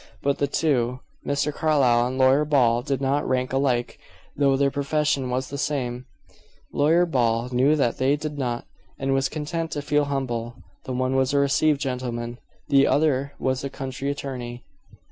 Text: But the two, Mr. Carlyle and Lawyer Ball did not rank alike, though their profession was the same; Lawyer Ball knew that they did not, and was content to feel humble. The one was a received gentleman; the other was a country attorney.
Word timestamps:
But 0.23 0.39
the 0.39 0.47
two, 0.47 0.99
Mr. 1.23 1.53
Carlyle 1.53 2.07
and 2.07 2.17
Lawyer 2.17 2.43
Ball 2.43 2.81
did 2.81 3.01
not 3.01 3.27
rank 3.29 3.53
alike, 3.53 3.99
though 4.35 4.57
their 4.57 4.71
profession 4.71 5.29
was 5.29 5.49
the 5.51 5.59
same; 5.59 6.07
Lawyer 6.73 7.05
Ball 7.05 7.49
knew 7.51 7.75
that 7.75 7.99
they 7.99 8.15
did 8.15 8.35
not, 8.35 8.65
and 8.97 9.13
was 9.13 9.29
content 9.29 9.69
to 9.73 9.81
feel 9.83 10.05
humble. 10.05 10.55
The 10.85 10.93
one 10.93 11.15
was 11.15 11.33
a 11.33 11.37
received 11.37 11.81
gentleman; 11.81 12.39
the 12.67 12.87
other 12.87 13.33
was 13.37 13.63
a 13.63 13.69
country 13.69 14.09
attorney. 14.09 14.63